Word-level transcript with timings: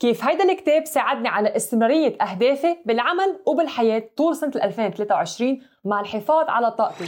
كيف 0.00 0.24
هيدا 0.24 0.44
الكتاب 0.44 0.84
ساعدني 0.84 1.28
على 1.28 1.56
استمرارية 1.56 2.16
أهدافي 2.22 2.76
بالعمل 2.84 3.40
وبالحياة 3.46 4.02
طول 4.16 4.36
سنة 4.36 4.52
2023 4.54 5.60
مع 5.84 6.00
الحفاظ 6.00 6.48
على 6.48 6.70
طاقتي. 6.70 7.04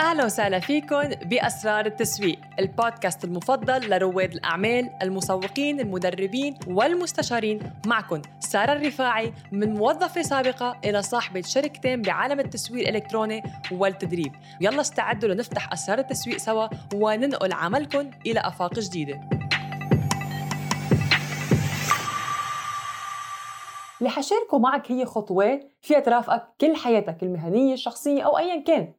أهلا 0.00 0.24
وسهلا 0.24 0.58
فيكم 0.58 1.08
بأسرار 1.08 1.86
التسويق، 1.86 2.38
البودكاست 2.58 3.24
المفضل 3.24 3.90
لرواد 3.90 4.32
الأعمال، 4.32 4.90
المسوقين، 5.02 5.80
المدربين 5.80 6.58
والمستشارين، 6.66 7.60
معكم 7.86 8.22
سارة 8.40 8.72
الرفاعي 8.72 9.32
من 9.52 9.74
موظفة 9.74 10.22
سابقة 10.22 10.76
إلى 10.84 11.02
صاحبة 11.02 11.42
شركتين 11.42 12.02
بعالم 12.02 12.40
التسويق 12.40 12.88
الإلكتروني 12.88 13.42
والتدريب، 13.72 14.32
يلا 14.60 14.80
استعدوا 14.80 15.28
لنفتح 15.28 15.72
أسرار 15.72 15.98
التسويق 15.98 16.36
سوا 16.36 16.68
وننقل 16.94 17.52
عملكم 17.52 18.10
إلى 18.26 18.40
أفاق 18.40 18.74
جديدة. 18.74 19.35
اللي 23.98 24.10
حشاركه 24.10 24.58
معك 24.58 24.92
هي 24.92 25.04
خطوات 25.04 25.72
فيها 25.80 26.00
ترافقك 26.00 26.48
كل 26.60 26.76
حياتك 26.76 27.22
المهنية 27.22 27.74
الشخصية 27.74 28.22
أو 28.22 28.38
أيا 28.38 28.62
كان. 28.62 28.92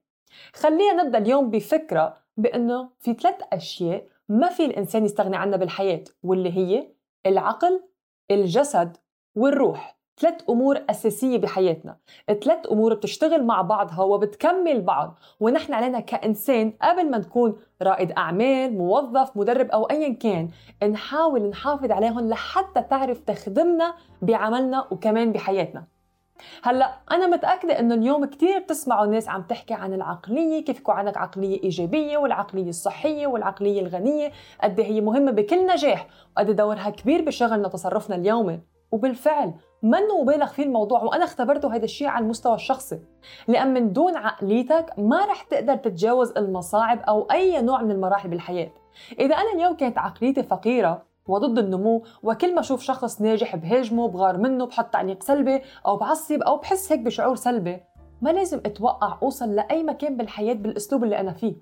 خلينا 0.54 1.04
نبدأ 1.04 1.18
اليوم 1.18 1.50
بفكرة 1.50 2.18
بأنه 2.38 2.90
في 3.00 3.14
ثلاث 3.14 3.36
أشياء 3.54 4.08
ما 4.30 4.50
في 4.50 4.66
الإنسان 4.66 5.06
يستغني 5.06 5.38
عنها 5.38 5.58
بالحياة 5.58 6.04
واللي 6.24 6.58
هي 6.58 6.92
العقل 7.26 7.84
الجسد 8.32 8.98
والروح. 9.36 9.97
ثلاث 10.20 10.50
أمور 10.50 10.82
أساسية 10.90 11.38
بحياتنا. 11.38 11.98
ثلاث 12.28 12.72
أمور 12.72 12.94
بتشتغل 12.94 13.44
مع 13.44 13.62
بعضها 13.62 14.02
وبتكمل 14.04 14.82
بعض. 14.82 15.20
ونحن 15.40 15.74
علينا 15.74 16.00
كإنسان 16.00 16.74
قبل 16.82 17.10
ما 17.10 17.18
نكون 17.18 17.56
رائد 17.82 18.12
أعمال 18.12 18.78
موظف 18.78 19.38
مدرب 19.38 19.70
أو 19.70 19.84
ايا 19.84 20.14
كان 20.14 20.50
نحاول 20.92 21.42
نحافظ 21.50 21.92
عليهم 21.92 22.30
لحتى 22.30 22.82
تعرف 22.82 23.20
تخدمنا 23.20 23.94
بعملنا 24.22 24.88
وكمان 24.92 25.32
بحياتنا. 25.32 25.84
هلأ 26.64 26.98
أنا 27.12 27.28
متأكدة 27.28 27.80
إنه 27.80 27.96
اليوم 27.96 28.26
كثير 28.26 28.60
بتسمعوا 28.60 29.06
الناس 29.06 29.30
عم 29.30 29.42
تحكي 29.42 29.74
عن 29.74 29.94
العقلية 29.94 30.66
كيف 30.66 30.80
يكون 30.80 30.96
عندك 30.96 31.18
عقلية 31.18 31.64
إيجابية 31.64 32.18
والعقلية 32.18 32.70
الصحية 32.70 33.28
والعقلية 33.28 33.82
الغنية 33.82 34.32
قد 34.64 34.80
إيه 34.80 34.88
هي 34.88 35.02
مهمة 35.02 35.32
بكل 35.32 35.68
نجاح 35.68 36.08
وقد 36.38 36.56
دورها 36.56 36.90
كبير 36.90 37.22
بشغلنا 37.22 37.68
تصرفنا 37.68 38.16
اليومي. 38.16 38.60
وبالفعل 38.92 39.54
منه 39.84 40.22
مبالغ 40.22 40.46
فيه 40.46 40.64
الموضوع؟ 40.64 41.04
وأنا 41.04 41.24
اختبرته 41.24 41.76
هذا 41.76 41.84
الشيء 41.84 42.08
على 42.08 42.24
المستوى 42.24 42.56
الشخصي. 42.56 43.00
لأن 43.48 43.74
من 43.74 43.94
دون 43.94 44.16
عقليتك 44.16 44.94
ما 44.98 45.26
رح 45.26 45.44
تقدر 45.44 45.76
تتجاوز 45.76 46.32
المصاعب 46.38 47.00
أو 47.00 47.28
أي 47.32 47.62
نوع 47.62 47.82
من 47.82 47.92
المراحل 47.92 48.30
بالحياة. 48.30 48.72
إذا 49.20 49.36
أنا 49.36 49.54
اليوم 49.56 49.76
كانت 49.76 49.98
عقليتي 49.98 50.44
فقيرة 50.44 51.08
وضد 51.28 51.60
النمو 51.60 52.04
وكل 52.24 52.56
ما 52.56 52.60
أشوف 52.60 52.82
شخص 52.82 53.22
ناجح 53.22 53.56
بهاجمه 53.56 54.08
بغار 54.08 54.38
منه 54.38 54.66
بحط 54.66 54.94
تعليق 54.94 55.24
سلبي 55.24 55.62
أو 55.86 55.98
بعصب 55.98 56.42
أو 56.42 56.58
بحس 56.58 56.92
هيك 56.92 57.00
بشعور 57.00 57.36
سلبي 57.36 57.80
ما 58.22 58.30
لازم 58.30 58.62
أتوقع 58.66 59.18
أوصل 59.22 59.56
لأي 59.56 59.84
مكان 59.84 60.18
بالحياة 60.18 60.54
بالأسلوب 60.54 61.04
اللي 61.04 61.20
أنا 61.20 61.32
فيه. 61.34 61.56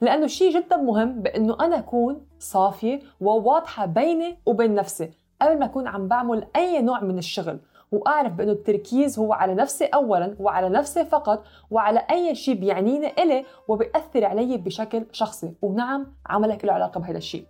لأنه 0.00 0.26
شيء 0.26 0.60
جدا 0.60 0.76
مهم 0.76 1.22
بأنه 1.22 1.56
أنا 1.60 1.78
أكون 1.78 2.26
صافية 2.38 3.00
وواضحة 3.20 3.86
بيني 3.86 4.38
وبين 4.46 4.74
نفسي. 4.74 5.10
قبل 5.42 5.58
ما 5.58 5.64
أكون 5.64 5.86
عم 5.86 6.08
بعمل 6.08 6.46
أي 6.56 6.82
نوع 6.82 7.00
من 7.00 7.18
الشغل 7.18 7.58
وأعرف 7.92 8.32
بأنه 8.32 8.52
التركيز 8.52 9.18
هو 9.18 9.32
على 9.32 9.54
نفسي 9.54 9.84
اولا 9.84 10.36
وعلى 10.40 10.68
نفسي 10.68 11.04
فقط 11.04 11.44
وعلى 11.70 12.06
أي 12.10 12.34
شيء 12.34 12.54
بيعنيني 12.54 13.22
إلي 13.22 13.44
وبيأثر 13.68 14.24
علي 14.24 14.56
بشكل 14.56 15.06
شخصي. 15.12 15.52
ونعم 15.62 16.06
عملك 16.26 16.64
له 16.64 16.72
علاقة 16.72 17.00
بهذا 17.00 17.18
الشيء. 17.18 17.44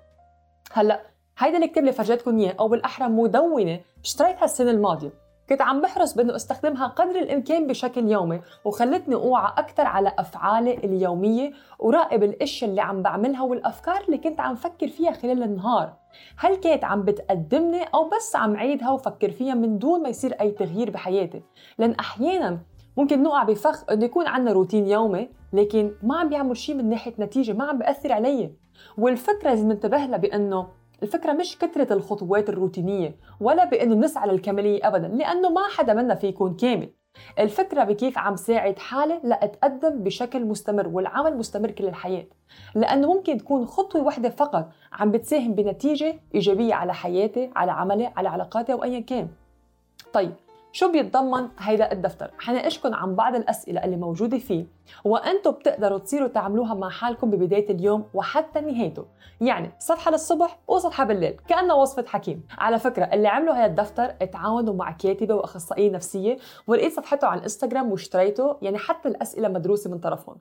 هلأ 0.73 1.01
هيدا 1.39 1.81
اللي 1.81 1.93
فرجيتكم 1.93 2.39
إياه 2.39 2.55
أو 2.61 2.69
بالأحرى 2.69 3.09
مدونة 3.09 3.81
اشتريتها 4.05 4.45
السنة 4.45 4.71
الماضية. 4.71 5.11
كنت 5.51 5.63
عم 5.63 5.81
بحرص 5.81 6.15
بأنه 6.15 6.37
أستخدمها 6.37 6.87
قدر 6.87 7.19
الإمكان 7.19 7.67
بشكل 7.67 8.09
يومي 8.09 8.41
وخلتني 8.65 9.15
أوعى 9.15 9.53
أكثر 9.59 9.87
على 9.87 10.13
أفعالي 10.19 10.75
اليومية 10.75 11.53
وراقب 11.79 12.23
الاشياء 12.23 12.71
اللي 12.71 12.81
عم 12.81 13.03
بعملها 13.03 13.43
والأفكار 13.43 14.05
اللي 14.07 14.19
كنت 14.19 14.41
عم 14.41 14.55
فكر 14.55 14.89
فيها 14.89 15.13
خلال 15.13 15.43
النهار. 15.43 15.97
هل 16.37 16.57
كانت 16.57 16.85
عم 16.85 17.03
بتقدمني 17.03 17.83
أو 17.83 18.09
بس 18.09 18.37
عم 18.37 18.57
عيدها 18.57 18.91
وفكر 18.91 19.31
فيها 19.31 19.55
من 19.55 19.79
دون 19.79 20.03
ما 20.03 20.09
يصير 20.09 20.33
أي 20.41 20.51
تغيير 20.51 20.91
بحياتي؟ 20.91 21.43
لأن 21.79 21.93
أحيانا 21.93 22.59
ممكن 22.97 23.23
نوقع 23.23 23.43
بفخ 23.43 23.85
إنه 23.91 24.05
يكون 24.05 24.27
عندنا 24.27 24.53
روتين 24.53 24.87
يومي 24.87 25.29
لكن 25.53 25.93
ما 26.03 26.19
عم 26.19 26.29
بيعمل 26.29 26.57
شيء 26.57 26.75
من 26.75 26.89
ناحية 26.89 27.15
نتيجة 27.19 27.53
ما 27.53 27.65
عم 27.65 27.79
بياثر 27.79 28.13
علي. 28.13 28.53
والفكرة 28.99 29.49
لازم 29.49 29.69
ننتبه 29.69 29.97
لها 29.97 30.17
بأنه 30.17 30.80
الفكرة 31.03 31.33
مش 31.33 31.59
كثرة 31.59 31.93
الخطوات 31.93 32.49
الروتينية 32.49 33.17
ولا 33.41 33.65
بأنه 33.65 33.95
نسعى 33.95 34.29
للكمالية 34.29 34.89
أبدا 34.89 35.09
لأنه 35.09 35.49
ما 35.51 35.61
حدا 35.77 35.95
منا 35.95 36.15
في 36.15 36.27
يكون 36.27 36.57
كامل. 36.57 36.91
الفكرة 37.39 37.85
بكيف 37.85 38.19
عم 38.19 38.37
ساعد 38.37 38.79
حالي 38.79 39.21
لأتقدم 39.25 40.03
بشكل 40.03 40.45
مستمر 40.45 40.89
والعمل 40.89 41.37
مستمر 41.37 41.71
كل 41.71 41.85
الحياة. 41.85 42.27
لأنه 42.75 43.15
ممكن 43.15 43.37
تكون 43.37 43.67
خطوة 43.67 44.03
واحدة 44.03 44.29
فقط 44.31 44.73
عم 44.93 45.11
بتساهم 45.11 45.55
بنتيجة 45.55 46.21
إيجابية 46.35 46.75
على 46.75 46.95
حياتي 46.95 47.51
على 47.57 47.73
عملي 47.73 48.13
على 48.17 48.29
علاقاتي 48.29 48.73
أو 48.73 48.85
أيا 48.85 49.01
كان. 49.01 49.29
طيب 50.13 50.33
شو 50.73 50.93
بيتضمن 50.93 51.49
هيدا 51.59 51.93
الدفتر؟ 51.93 52.31
حناقشكم 52.39 52.95
عن 52.95 53.15
بعض 53.15 53.35
الأسئلة 53.35 53.85
اللي 53.85 53.97
موجودة 53.97 54.39
فيه 54.39 54.67
وأنتم 55.05 55.51
بتقدروا 55.51 55.99
تصيروا 55.99 56.29
تعملوها 56.29 56.75
مع 56.75 56.89
حالكم 56.91 57.31
ببداية 57.31 57.71
اليوم 57.71 58.05
وحتى 58.15 58.61
نهايته. 58.61 59.05
يعني 59.41 59.73
صفحة 59.79 60.11
للصبح 60.11 60.59
وصفحة 60.69 61.05
بالليل 61.05 61.37
كأنها 61.49 61.75
وصفة 61.75 62.05
حكيم. 62.07 62.43
على 62.59 62.79
فكرة 62.79 63.05
اللي 63.05 63.29
عملوا 63.29 63.55
هذا 63.55 63.67
الدفتر 63.67 64.15
اتعاونوا 64.23 64.75
مع 64.75 64.93
كاتبة 64.93 65.35
وأخصائية 65.35 65.91
نفسية 65.91 66.37
ولقيت 66.67 66.93
صفحته 66.93 67.27
على 67.27 67.39
الإنستغرام 67.39 67.91
واشتريته 67.91 68.57
يعني 68.63 68.79
حتى 68.79 69.09
الأسئلة 69.09 69.49
مدروسة 69.49 69.91
من 69.91 69.99
طرفهم. 69.99 70.37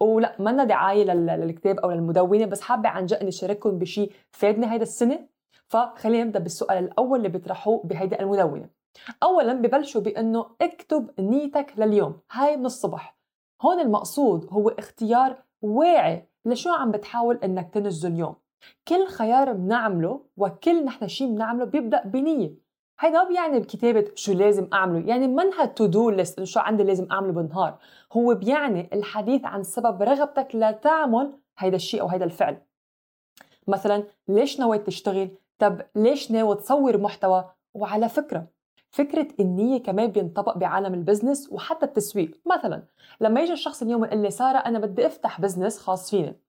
ولا 0.00 0.36
منا 0.38 0.64
دعاية 0.64 1.04
للكتاب 1.04 1.78
أو 1.78 1.90
للمدونة 1.90 2.46
بس 2.46 2.60
حابة 2.60 2.88
عن 2.88 3.06
جد 3.06 3.18
إني 3.18 3.30
شارككم 3.30 3.78
بشيء 3.78 4.12
فادني 4.30 4.72
هيدا 4.72 4.82
السنة؟ 4.82 5.18
فخلينا 5.66 6.24
نبدأ 6.24 6.38
بالسؤال 6.38 6.84
الأول 6.84 7.18
اللي 7.18 7.28
بيطرحوه 7.28 7.82
بهيدا 7.84 8.20
المدونة. 8.20 8.79
اولا 9.22 9.52
ببلشوا 9.52 10.00
بأنه 10.00 10.46
اكتب 10.62 11.10
نيتك 11.18 11.74
لليوم 11.76 12.20
هاي 12.32 12.56
من 12.56 12.66
الصبح. 12.66 13.16
هون 13.62 13.80
المقصود 13.80 14.46
هو 14.50 14.68
اختيار 14.68 15.42
واعي 15.62 16.28
لشو 16.44 16.70
عم 16.70 16.90
بتحاول 16.90 17.38
إنك 17.44 17.74
تنجزه 17.74 18.08
اليوم. 18.08 18.34
كل 18.88 19.06
خيار 19.06 19.52
بنعمله 19.52 20.20
وكل 20.36 20.84
نحن 20.84 21.08
شيء 21.08 21.28
بنعمله 21.28 21.64
بيبدأ 21.64 22.02
بنية. 22.04 22.54
هيدا 23.00 23.22
ما 23.22 23.28
بيعني 23.28 23.60
بكتابة 23.60 24.12
شو 24.14 24.32
لازم 24.32 24.68
أعمله 24.72 25.08
يعني 25.08 25.28
منها 25.28 25.64
to-do 25.64 26.10
list 26.10 26.42
شو 26.42 26.60
عندي 26.60 26.82
لازم 26.82 27.06
أعمله 27.12 27.32
بالنهار. 27.32 27.78
هو 28.12 28.34
بيعني 28.34 28.90
الحديث 28.92 29.44
عن 29.44 29.62
سبب 29.62 30.02
رغبتك 30.02 30.48
لتعمل 30.54 31.32
هيدا 31.58 31.76
الشيء 31.76 32.00
أو 32.00 32.08
هيدا 32.08 32.24
الفعل. 32.24 32.62
مثلا 33.68 34.04
ليش 34.28 34.60
نويت 34.60 34.86
تشتغل؟ 34.86 35.30
طب 35.58 35.80
ليش 35.96 36.30
ناوي 36.30 36.56
تصور 36.56 36.98
محتوى؟ 36.98 37.50
وعلى 37.74 38.08
فكرة 38.08 38.46
فكرة 38.90 39.28
النية 39.40 39.82
كمان 39.82 40.06
بينطبق 40.06 40.58
بعالم 40.58 40.94
ال 40.94 41.00
business 41.00 41.48
وحتى 41.52 41.86
التسويق 41.86 42.40
مثلا 42.46 42.82
لما 43.20 43.40
يجي 43.40 43.52
الشخص 43.52 43.82
اليوم 43.82 44.04
يقول 44.04 44.22
لي 44.22 44.30
سارة 44.30 44.58
أنا 44.58 44.78
بدي 44.78 45.06
أفتح 45.06 45.40
business 45.40 45.78
خاص 45.78 46.10
فيني 46.10 46.40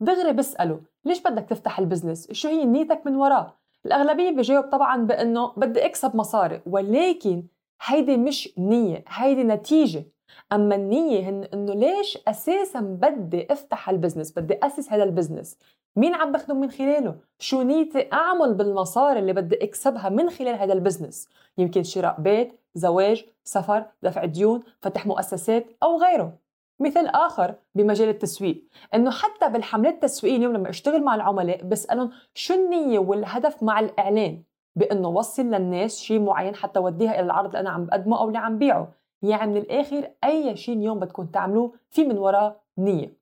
دغري 0.00 0.32
بسأله 0.32 0.80
ليش 1.04 1.22
بدك 1.22 1.44
تفتح 1.48 1.78
ال 1.78 1.83
business؟ 1.83 2.32
شو 2.32 2.48
هي 2.48 2.64
نيتك 2.64 3.06
من 3.06 3.16
وراه؟ 3.16 3.56
الأغلبية 3.86 4.30
بيجاوب 4.30 4.64
طبعا 4.64 4.96
بأنه 5.06 5.52
بدي 5.56 5.86
أكسب 5.86 6.16
مصاري 6.16 6.60
ولكن 6.66 7.44
هيدي 7.86 8.16
مش 8.16 8.58
نية 8.58 9.04
هيدي 9.08 9.44
نتيجة 9.44 10.04
أما 10.52 10.74
النية 10.74 11.30
هن 11.30 11.44
إنه 11.54 11.74
ليش 11.74 12.18
أساسا 12.28 12.80
بدي 12.80 13.52
أفتح 13.52 13.90
ال 13.90 13.95
business 13.95 14.38
بدي 14.38 14.58
أسس 14.62 14.92
هذا 14.92 15.04
ال 15.04 15.10
business 15.10 15.58
مين 15.96 16.14
عم 16.14 16.32
بخدم 16.32 16.56
من 16.56 16.70
خلاله؟ 16.70 17.14
شو 17.38 17.62
نيتي 17.62 18.12
أعمل 18.12 18.54
بالمصاري 18.54 19.18
اللي 19.18 19.32
بدي 19.32 19.64
أكسبها 19.64 20.08
من 20.08 20.30
خلال 20.30 20.54
هذا 20.54 20.72
ال 20.72 20.78
business؟ 20.78 21.28
يمكن 21.58 21.82
شراء 21.82 22.20
بيت، 22.20 22.52
زواج، 22.74 23.24
سفر، 23.44 23.86
دفع 24.02 24.24
ديون، 24.24 24.60
فتح 24.80 25.06
مؤسسات 25.06 25.66
أو 25.82 25.98
غيره 26.02 26.32
مثال 26.80 27.06
آخر 27.06 27.54
بمجال 27.74 28.08
التسويق 28.08 28.64
إنه 28.94 29.10
حتى 29.10 29.48
بالحملات 29.48 29.94
التسويقية 29.94 30.36
اليوم 30.36 30.52
لما 30.52 30.70
أشتغل 30.70 31.02
مع 31.02 31.14
العملاء 31.14 31.64
بسألهم 31.64 32.10
شو 32.34 32.54
النية 32.54 32.98
والهدف 32.98 33.62
مع 33.62 33.80
الإعلان 33.80 34.42
بإنه 34.76 35.08
وصل 35.08 35.42
للناس 35.42 35.98
شيء 36.00 36.20
معين 36.20 36.54
حتى 36.54 36.80
وديها 36.80 37.14
إلى 37.14 37.20
العرض 37.20 37.46
اللي 37.46 37.60
أنا 37.60 37.70
عم 37.70 37.84
بقدمه 37.84 38.18
أو 38.20 38.28
اللي 38.28 38.38
عم 38.38 38.58
بيعه 38.58 38.92
يعني 39.22 39.52
من 39.52 39.56
الآخر 39.56 40.10
أي 40.24 40.56
شيء 40.56 40.76
اليوم 40.76 40.98
بدكم 40.98 41.26
تعملوه 41.26 41.72
في 41.90 42.04
من 42.04 42.18
وراه 42.18 42.60
نية. 42.78 43.20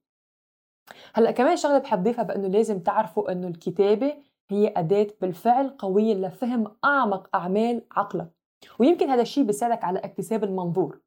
هلأ 1.14 1.30
كمان 1.30 1.56
شغلة 1.56 1.78
بحب 1.78 2.02
ضيفها 2.02 2.24
بأنه 2.24 2.48
لازم 2.48 2.80
تعرفوا 2.80 3.32
أنه 3.32 3.48
الكتابة 3.48 4.14
هي 4.50 4.72
أداة 4.76 5.06
بالفعل 5.20 5.68
قوية 5.68 6.14
لفهم 6.14 6.76
أعمق 6.84 7.36
أعمال 7.36 7.82
عقلك. 7.90 8.30
ويمكن 8.78 9.10
هذا 9.10 9.22
الشيء 9.22 9.44
بيساعدك 9.44 9.84
على 9.84 9.98
اكتساب 9.98 10.44
المنظور. 10.44 11.00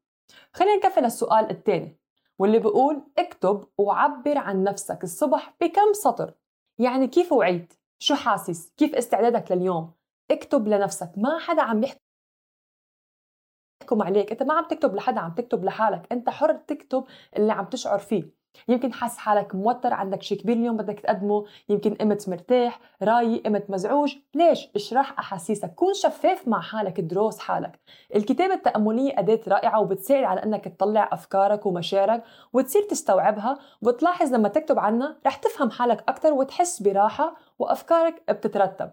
خلينا 0.54 0.76
نكفي 0.76 1.02
للسؤال 1.02 1.50
الثاني 1.50 1.98
واللي 2.40 2.60
بيقول 2.60 3.02
اكتب 3.18 3.64
وعبر 3.78 4.38
عن 4.38 4.64
نفسك 4.64 5.04
الصبح 5.04 5.56
بكم 5.62 5.94
سطر؟ 5.94 6.34
يعني 6.80 7.08
كيف 7.08 7.34
وعيت؟ 7.34 7.74
شو 8.00 8.16
حاسس؟ 8.16 8.74
كيف 8.78 8.96
استعدادك 8.96 9.52
لليوم؟ 9.52 9.92
اكتب 10.32 10.68
لنفسك 10.68 11.12
ما 11.18 11.40
حدا 11.40 11.62
عم 11.62 11.84
يحكي 11.84 12.11
يحكم 13.92 14.08
عليك. 14.08 14.32
انت 14.32 14.44
ما 14.44 14.54
عم 14.54 14.66
تكتب 14.66 14.96
لحدا 14.96 15.20
عم 15.20 15.32
تكتب 15.32 15.66
لحالك. 15.66 16.02
انت 16.12 16.30
حر 16.30 16.54
تكتب 16.54 17.04
اللي 17.38 17.54
عم 17.54 17.66
تشعر 17.66 18.00
فيه. 18.00 18.42
يمكن 18.68 18.94
حاسس 18.94 19.18
حالك 19.18 19.56
موتر 19.56 19.94
عندك 19.94 20.22
شيء 20.22 20.38
كبير 20.38 20.58
اليوم 20.58 20.78
بدك 20.78 21.00
تقدمه. 21.00 21.46
يمكن 21.70 21.96
قمت 21.96 22.30
مرتاح 22.30 22.80
رايق 23.04 23.46
قمت 23.46 23.70
مزعوج. 23.70 24.16
ليش؟ 24.36 24.70
اشرح 24.76 25.20
أحاسيسك. 25.20 25.74
كون 25.76 25.94
شفاف 25.94 26.48
مع 26.48 26.62
حالك 26.62 27.00
دروس 27.00 27.40
حالك. 27.40 27.80
الكتابة 28.16 28.54
التأملية 28.54 29.20
أداة 29.20 29.40
رائعة 29.48 29.80
وبتساعد 29.82 30.24
على 30.24 30.44
أنك 30.44 30.68
تطلع 30.68 31.10
أفكارك 31.12 31.66
ومشاعرك 31.66 32.24
وتصير 32.54 32.82
تستوعبها. 32.82 33.60
وتلاحظ 33.82 34.34
لما 34.34 34.48
تكتب 34.48 34.80
عنها 34.80 35.18
رح 35.26 35.36
تفهم 35.36 35.72
حالك 35.72 36.04
أكثر 36.10 36.34
وتحس 36.34 36.82
براحة 36.82 37.36
وأفكارك 37.60 38.24
بتترتب. 38.30 38.92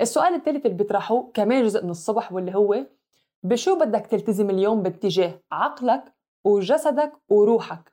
السؤال 0.00 0.34
الثالث 0.34 0.66
اللي 0.66 0.76
بيطرحوه 0.76 1.30
كمان 1.34 1.64
جزء 1.64 1.84
من 1.84 1.90
الصبح 1.90 2.32
واللي 2.32 2.54
هو 2.54 2.86
بشو 3.44 3.78
بدك 3.78 4.06
تلتزم 4.06 4.50
اليوم 4.50 4.82
باتجاه 4.82 5.40
عقلك 5.52 6.14
وجسدك 6.44 7.12
وروحك؟ 7.28 7.92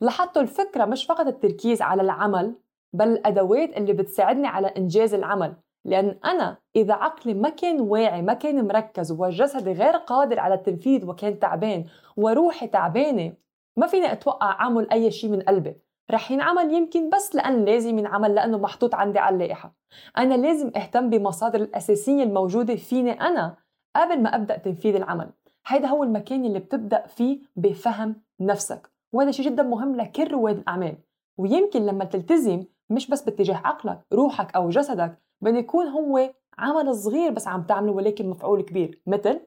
لاحظتوا 0.00 0.42
الفكرة 0.42 0.84
مش 0.84 1.06
فقط 1.06 1.26
التركيز 1.26 1.82
على 1.82 2.02
العمل 2.02 2.54
بل 2.92 3.08
الأدوات 3.08 3.76
اللي 3.76 3.92
بتساعدني 3.92 4.46
على 4.46 4.66
إنجاز 4.66 5.14
العمل. 5.14 5.54
لأن 5.84 6.18
أنا 6.24 6.56
إذا 6.76 6.94
عقلي 6.94 7.34
ما 7.34 7.48
كان 7.48 7.80
واعي 7.80 8.22
ما 8.22 8.34
كان 8.34 8.66
مركز 8.66 9.12
وجسدي 9.12 9.72
غير 9.72 9.96
قادر 9.96 10.40
على 10.40 10.54
التنفيذ 10.54 11.06
وكان 11.06 11.38
تعبان 11.38 11.84
وروحي 12.16 12.66
تعبانة 12.66 13.32
ما 13.76 13.86
فيني 13.86 14.12
أتوقع 14.12 14.50
أعمل 14.50 14.90
أي 14.90 15.10
شيء 15.10 15.30
من 15.30 15.42
قلبي. 15.42 15.76
رح 16.10 16.30
ينعمل 16.30 16.74
يمكن 16.74 17.10
بس 17.10 17.34
لأن 17.34 17.64
لازم 17.64 17.98
ينعمل 17.98 18.34
لأنه 18.34 18.58
محطوط 18.58 18.94
عندي 18.94 19.18
على 19.18 19.34
اللائحة. 19.34 19.74
أنا 20.18 20.34
لازم 20.34 20.72
أهتم 20.76 21.10
بمصادر 21.10 21.60
الأساسية 21.60 22.22
الموجودة 22.22 22.76
فيني 22.76 23.12
أنا 23.20 23.62
قبل 23.96 24.22
ما 24.22 24.34
أبدأ 24.34 24.56
تنفيذ 24.56 24.94
العمل 24.94 25.30
هيدا 25.66 25.88
هو 25.88 26.04
المكان 26.04 26.44
اللي 26.44 26.58
بتبدأ 26.58 27.06
فيه 27.06 27.38
بفهم 27.56 28.16
نفسك 28.40 28.90
وهذا 29.12 29.30
شيء 29.30 29.46
جدا 29.46 29.62
مهم 29.62 29.96
لكل 29.96 30.30
رواد 30.30 30.58
الأعمال. 30.58 30.96
ويمكن 31.38 31.86
لما 31.86 32.04
تلتزم 32.04 32.64
مش 32.90 33.10
بس 33.10 33.22
باتجاه 33.22 33.56
عقلك 33.56 34.00
روحك 34.12 34.54
أو 34.56 34.68
جسدك 34.68 35.18
بده 35.40 35.58
يكون 35.58 35.86
هو 35.86 36.30
عمل 36.58 36.94
صغير 36.94 37.30
بس 37.30 37.48
عم 37.48 37.62
تعمله 37.62 37.92
ولكن 37.92 38.30
مفعول 38.30 38.62
كبير. 38.62 39.00
مثل 39.06 39.40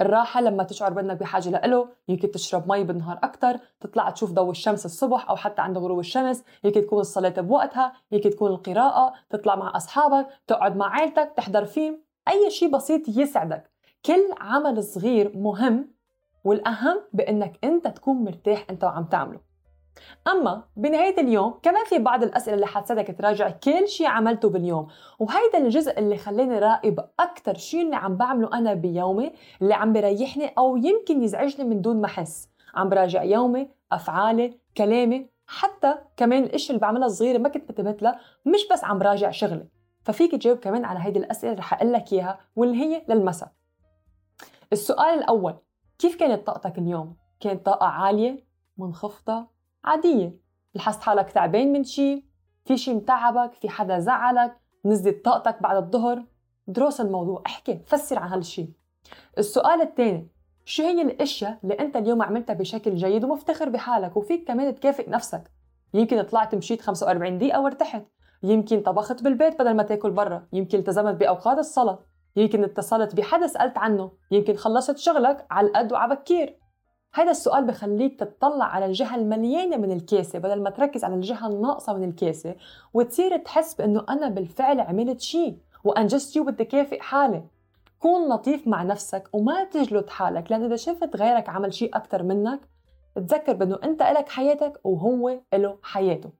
الراحة 0.00 0.40
لما 0.40 0.62
تشعر 0.64 0.92
بأنك 0.92 1.16
بحاجة 1.16 1.48
لإله 1.48 1.88
يمكن 2.08 2.30
تشرب 2.30 2.72
مي 2.72 2.84
بالنهار 2.84 3.18
أكثر 3.22 3.58
تطلع 3.80 4.10
تشوف 4.10 4.32
ضوء 4.32 4.50
الشمس 4.50 4.84
الصبح 4.86 5.30
أو 5.30 5.36
حتى 5.36 5.62
عند 5.62 5.78
غروب 5.78 5.98
الشمس 5.98 6.44
يمكن 6.64 6.82
تكون 6.82 7.00
الصلاة 7.00 7.28
بوقتها 7.40 7.92
يمكن 8.12 8.30
تكون 8.30 8.50
القراءة 8.50 9.14
تطلع 9.30 9.56
مع 9.56 9.76
أصحابك 9.76 10.26
تقعد 10.46 10.76
مع 10.76 10.86
عائلتك 10.86 11.32
تحضر 11.36 11.64
فيلم. 11.64 12.03
أي 12.28 12.50
شيء 12.50 12.70
بسيط 12.70 13.08
يسعدك. 13.08 13.70
كل 14.06 14.34
عمل 14.40 14.84
صغير 14.84 15.36
مهم 15.36 15.94
والأهم 16.44 17.00
بأنك 17.12 17.58
أنت 17.64 17.88
تكون 17.88 18.16
مرتاح 18.16 18.66
أنت 18.70 18.84
وعم 18.84 19.04
تعمله. 19.04 19.40
أما 20.28 20.62
بنهاية 20.76 21.20
اليوم 21.20 21.54
كمان 21.62 21.84
في 21.84 21.98
بعض 21.98 22.22
الأسئلة 22.22 22.54
اللي 22.54 22.66
حتساعدك 22.66 23.18
تراجع 23.18 23.50
كل 23.50 23.88
شيء 23.88 24.06
عملته 24.06 24.48
باليوم. 24.48 24.88
وهيدا 25.18 25.58
الجزء 25.58 25.98
اللي 25.98 26.16
خلاني 26.16 26.58
راقب 26.58 27.00
أكثر 27.20 27.54
شيء 27.54 27.82
اللي 27.82 27.96
عم 27.96 28.16
بعمله 28.16 28.58
أنا 28.58 28.74
بيومي 28.74 29.32
اللي 29.62 29.74
عم 29.74 29.92
بريحني 29.92 30.46
أو 30.58 30.76
يمكن 30.76 31.22
يزعجني 31.22 31.68
من 31.68 31.80
دون 31.80 32.00
ما 32.00 32.06
أحس. 32.06 32.48
عم 32.74 32.88
براجع 32.88 33.22
يومي 33.22 33.68
أفعالي 33.92 34.58
كلامي 34.76 35.26
حتى 35.46 35.94
كمان 36.16 36.44
الاشياء 36.44 36.70
اللي 36.70 36.80
بعملها 36.80 37.08
صغيره 37.08 37.38
ما 37.38 37.48
كنت 37.48 37.70
انتبهت 37.70 38.02
لها 38.02 38.20
مش 38.46 38.68
بس 38.72 38.84
عم 38.84 39.02
راجع 39.02 39.30
شغلي. 39.30 39.66
ففيك 40.04 40.32
تجاوب 40.32 40.58
كمان 40.58 40.84
على 40.84 40.98
هيدي 41.02 41.18
الأسئلة 41.18 41.54
رح 41.54 41.74
أقول 41.74 41.92
لك 41.92 42.12
إياها 42.12 42.38
واللي 42.56 42.76
هي 42.76 43.04
للمساء 43.08 43.52
السؤال 44.72 45.18
الأول 45.18 45.54
كيف 45.98 46.16
كانت 46.16 46.46
طاقتك 46.46 46.78
اليوم؟ 46.78 47.16
كانت 47.40 47.66
طاقة 47.66 47.86
عالية 47.86 48.44
منخفضة 48.78 49.46
عادية؟ 49.84 50.36
لاحظت 50.74 51.02
حالك 51.02 51.30
تعبان 51.30 51.72
من 51.72 51.84
شيء 51.84 52.24
في 52.64 52.76
شيء 52.76 52.94
متعبك؟ 52.94 53.54
في 53.54 53.68
حدا 53.68 53.98
زعلك؟ 53.98 54.56
نزلت 54.84 55.24
طاقتك 55.24 55.62
بعد 55.62 55.76
الظهر؟ 55.76 56.24
دروس 56.66 57.00
الموضوع 57.00 57.42
احكي 57.46 57.78
فسر 57.86 58.18
عن 58.18 58.28
هالشيء 58.28 58.70
السؤال 59.38 59.80
الثاني 59.80 60.28
شو 60.64 60.82
هي 60.82 61.02
الأشياء 61.02 61.58
اللي 61.64 61.74
أنت 61.74 61.96
اليوم 61.96 62.22
عملتها 62.22 62.54
بشكل 62.54 62.94
جيد 62.94 63.24
ومفتخر 63.24 63.68
بحالك؟ 63.68 64.16
وفيك 64.16 64.48
كمان 64.48 64.74
تكافئ 64.74 65.10
نفسك. 65.10 65.50
يمكن 65.94 66.22
طلعت 66.22 66.54
مشيت 66.54 66.82
45 66.82 67.38
دقيقة 67.38 67.60
وارتحت. 67.60 68.02
يمكن 68.44 68.80
طبخت 68.80 69.22
بالبيت 69.22 69.58
بدل 69.58 69.74
ما 69.74 69.82
تاكل 69.82 70.10
برا. 70.10 70.46
يمكن 70.52 70.78
التزمت 70.78 71.14
بأوقات 71.14 71.58
الصلاة. 71.58 71.98
يمكن 72.36 72.64
اتصلت 72.64 73.14
بحدا 73.14 73.46
سالت 73.46 73.78
عنه. 73.78 74.10
يمكن 74.30 74.54
خلصت 74.54 74.98
شغلك 74.98 75.46
على 75.50 75.68
القد 75.68 75.92
وعلى 75.92 76.14
بكير 76.14 76.64
هذا 77.14 77.30
السؤال 77.30 77.66
بخليك 77.66 78.20
تطلع 78.20 78.64
على 78.64 78.86
الجهة 78.86 79.16
المليانة 79.16 79.76
من 79.76 79.92
الكاسة 79.92 80.38
بدل 80.38 80.62
ما 80.62 80.70
تركز 80.70 81.04
على 81.04 81.14
الجهة 81.14 81.46
الناقصة 81.46 81.92
من 81.92 82.08
الكاسة 82.08 82.54
وتصير 82.94 83.36
تحس 83.36 83.74
بأنه 83.74 84.04
أنا 84.08 84.28
بالفعل 84.28 84.80
عملت 84.80 85.20
شيء 85.20 85.58
وأنجزت 85.84 86.32
شيء 86.32 86.42
وبدي 86.42 86.64
كافئ 86.64 87.00
حالي 87.00 87.44
كون 87.98 88.28
لطيف 88.28 88.68
مع 88.68 88.82
نفسك 88.82 89.28
وما 89.32 89.64
تجلد 89.64 90.10
حالك 90.10 90.50
لأن 90.50 90.64
إذا 90.64 90.76
شفت 90.76 91.16
غيرك 91.16 91.48
عمل 91.48 91.74
شيء 91.74 91.96
أكثر 91.96 92.22
منك 92.22 92.60
تذكر 93.14 93.52
بأنه 93.52 93.78
أنت 93.84 94.02
إلك 94.02 94.28
حياتك 94.28 94.80
وهو 94.84 95.40
له 95.54 95.78
حياته. 95.82 96.30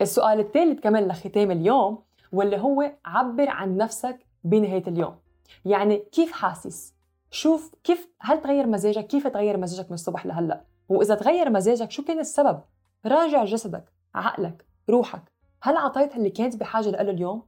السؤال 0.00 0.40
الثالث 0.40 0.80
كمان 0.80 1.08
لختام 1.08 1.50
اليوم 1.50 2.02
واللي 2.32 2.56
هو 2.56 2.92
عبر 3.04 3.48
عن 3.48 3.76
نفسك 3.76 4.26
بنهاية 4.44 4.86
اليوم. 4.86 5.16
يعني 5.64 5.96
كيف 6.12 6.32
حاسس؟ 6.32 6.94
شوف 7.30 7.74
كيف 7.84 8.08
هل 8.20 8.42
تغير 8.42 8.66
مزاجك؟ 8.66 9.06
كيف 9.06 9.26
تغير 9.26 9.56
مزاجك 9.56 9.86
من 9.90 9.94
الصبح 9.94 10.26
لهلأ؟ 10.26 10.64
وإذا 10.88 11.14
تغير 11.14 11.50
مزاجك 11.50 11.90
شو 11.90 12.04
كان 12.04 12.18
السبب؟ 12.18 12.60
راجع 13.06 13.44
جسدك 13.44 13.84
عقلك 14.14 14.66
روحك. 14.90 15.22
هل 15.62 15.76
اعطيت 15.76 16.16
اللي 16.16 16.30
كانت 16.30 16.56
بحاجة 16.56 16.90
له 16.90 17.00
اليوم؟ 17.00 17.42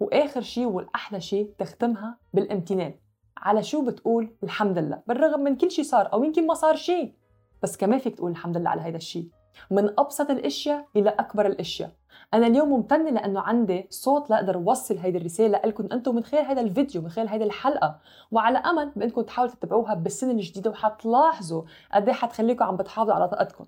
وآخر 0.00 0.40
شيء 0.40 0.66
والأحلى 0.66 1.20
شيء 1.20 1.50
تختمها 1.58 2.18
بالامتنان 2.34 2.94
على 3.36 3.62
شو 3.62 3.84
بتقول 3.84 4.36
الحمد 4.42 4.78
لله. 4.78 5.02
بالرغم 5.06 5.40
من 5.40 5.56
كل 5.56 5.70
شيء 5.70 5.84
صار 5.84 6.12
أو 6.12 6.24
يمكن 6.24 6.46
ما 6.46 6.54
صار 6.54 6.76
شيء 6.76 7.14
بس 7.62 7.76
كمان 7.76 7.98
فيك 7.98 8.16
تقول 8.16 8.30
الحمد 8.30 8.56
لله 8.56 8.70
على 8.70 8.80
هذا 8.80 8.96
الشيء 8.96 9.28
من 9.70 10.00
أبسط 10.00 10.30
الأشياء 10.30 10.86
إلى 10.96 11.10
أكبر 11.10 11.46
الأشياء. 11.46 11.90
أنا 12.34 12.46
اليوم 12.46 12.68
ممتنه 12.68 13.10
لأنه 13.10 13.40
عندي 13.40 13.86
صوت 13.90 14.30
لأقدر 14.30 14.54
أوصل 14.56 14.98
هيدي 14.98 15.18
الرسالة 15.18 15.60
لكم 15.64 15.88
أنتم 15.92 16.14
من 16.14 16.24
خلال 16.24 16.44
هذا 16.44 16.60
الفيديو 16.60 17.02
من 17.02 17.08
خلال 17.08 17.28
هذه 17.28 17.42
الحلقة 17.42 17.98
وعلى 18.30 18.58
أمل 18.58 18.90
بإنكم 18.96 19.22
تحاولوا 19.22 19.54
تتبعوها 19.54 19.94
بالسنه 19.94 20.30
الجديدة 20.30 20.70
وحتلاحظوا 20.70 21.62
قد 21.94 22.08
إيه 22.08 22.14
حتخليكم 22.14 22.64
عم 22.64 22.76
بتحافظوا 22.76 23.14
على 23.14 23.28
طاقتكم. 23.28 23.64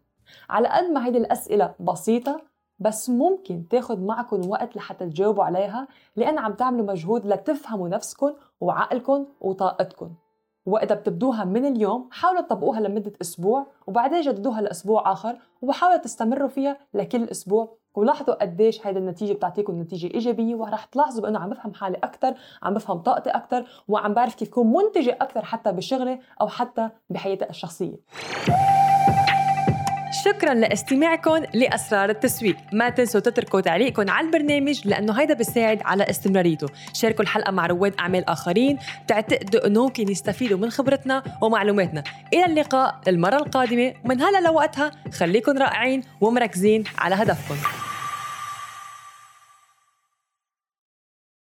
على 0.50 0.68
قد 0.68 0.84
ما 0.84 1.06
هيدي 1.06 1.18
الأسئلة 1.18 1.74
بسيطة 1.80 2.40
بس 2.78 3.10
ممكن 3.10 3.68
تاخد 3.68 4.02
معكم 4.02 4.48
وقت 4.50 4.76
لحتى 4.76 5.06
تجاوبوا 5.06 5.44
عليها 5.44 5.88
لأن 6.16 6.38
عم 6.38 6.52
تعملوا 6.52 6.86
مجهود 6.86 7.26
لتفهموا 7.26 7.88
نفسكم 7.88 8.32
وعقلكم 8.60 9.26
وطاقتكم. 9.40 10.10
وإذا 10.66 10.94
بتبدوها 10.94 11.44
من 11.44 11.64
اليوم 11.66 12.08
حاولوا 12.12 12.40
تطبقوها 12.40 12.80
لمدة 12.80 13.12
أسبوع 13.22 13.66
وبعدين 13.86 14.20
جددوها 14.20 14.60
لأسبوع 14.60 15.12
آخر 15.12 15.36
وحاولوا 15.62 15.98
تستمروا 15.98 16.48
فيها 16.48 16.76
لكل 16.94 17.24
أسبوع. 17.24 17.76
ولاحظوا 17.94 18.34
قديش 18.34 18.86
هيدي 18.86 18.98
النتيجة 18.98 19.32
بتعطيكم 19.32 19.80
نتيجة 19.80 20.14
إيجابية 20.14 20.54
ورح 20.54 20.84
تلاحظوا 20.84 21.22
بأنه 21.22 21.38
عم 21.38 21.50
بفهم 21.50 21.74
حالي 21.74 21.96
أكثر 21.96 22.34
عم 22.62 22.74
بفهم 22.74 22.98
طاقتي 22.98 23.30
أكثر 23.30 23.66
وعم 23.88 24.14
بعرف 24.14 24.34
كيف 24.34 24.48
كون 24.48 24.72
منتجة 24.72 25.18
أكثر 25.20 25.44
حتى 25.44 25.72
بشغلي 25.72 26.20
أو 26.40 26.48
حتى 26.48 26.88
بحياتي 27.10 27.50
الشخصية. 27.50 27.96
شكرا 30.14 30.54
لاستماعكم 30.54 31.42
لأسرار 31.54 32.10
التسويق. 32.10 32.56
ما 32.72 32.90
تنسوا 32.90 33.20
تتركوا 33.20 33.60
تعليقكم 33.60 34.10
على 34.10 34.26
البرنامج 34.26 34.88
لأنه 34.88 35.20
هيدا 35.20 35.34
بيساعد 35.34 35.82
على 35.84 36.10
استمراريته. 36.10 36.66
شاركوا 36.92 37.22
الحلقة 37.24 37.52
مع 37.52 37.66
رواد 37.66 37.94
أعمال 38.00 38.28
آخرين 38.28 38.78
تعتقدوا 39.08 39.66
إنه 39.66 39.82
ممكن 39.82 40.10
يستفيدوا 40.10 40.58
من 40.58 40.70
خبرتنا 40.70 41.22
ومعلوماتنا. 41.40 42.04
إلى 42.32 42.46
اللقاء 42.46 43.00
المرة 43.08 43.36
القادمة. 43.36 43.94
من 44.04 44.22
هلا 44.22 44.40
لوقتها 44.40 44.90
خليكم 45.12 45.58
رائعين 45.58 46.02
ومركزين 46.20 46.84
على 46.98 47.14
هدفكم. 47.14 47.56